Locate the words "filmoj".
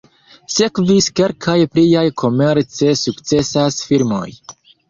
3.93-4.27